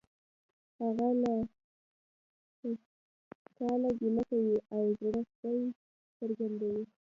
هغه 0.79 1.07
له 1.21 1.33
پشکاله 2.59 3.89
ګیله 3.99 4.23
کوي 4.29 4.55
او 4.75 4.83
زړه 4.99 5.21
سوی 5.39 5.61
څرګندوي 6.17 6.83